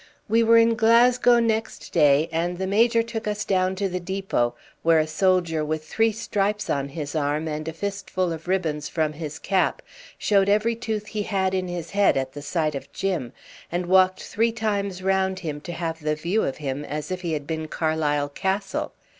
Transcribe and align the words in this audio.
We 0.27 0.41
were 0.41 0.57
in 0.57 0.73
Glasgow 0.73 1.37
next 1.39 1.93
day, 1.93 2.27
and 2.31 2.57
the 2.57 2.65
Major 2.65 3.03
took 3.03 3.27
us 3.27 3.45
down 3.45 3.75
to 3.75 3.87
the 3.87 3.99
depot, 3.99 4.55
where 4.81 4.97
a 4.97 5.05
soldier 5.05 5.63
with 5.63 5.85
three 5.87 6.11
stripes 6.11 6.71
on 6.71 6.89
his 6.89 7.13
arm 7.15 7.47
and 7.47 7.67
a 7.67 7.71
fistful 7.71 8.31
of 8.33 8.47
ribbons 8.47 8.89
from 8.89 9.13
his 9.13 9.37
cap, 9.37 9.83
showed 10.17 10.49
every 10.49 10.73
tooth 10.75 11.05
he 11.05 11.21
had 11.21 11.53
in 11.53 11.67
his 11.67 11.91
head 11.91 12.17
at 12.17 12.31
the 12.33 12.41
sight 12.41 12.73
of 12.73 12.91
Jim, 12.91 13.31
and 13.71 13.85
walked 13.85 14.23
three 14.23 14.51
times 14.51 15.03
round 15.03 15.41
him 15.41 15.61
to 15.61 15.71
have 15.71 16.01
the 16.01 16.15
view 16.15 16.41
of 16.41 16.57
him, 16.57 16.83
as 16.83 17.11
if 17.11 17.21
he 17.21 17.33
had 17.33 17.45
been 17.45 17.67
Carlisle 17.67 18.29
Castle. 18.29 18.93